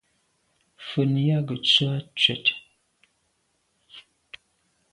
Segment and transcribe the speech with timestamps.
[0.81, 2.45] Mfen yag ke ntswe à ntshwèt.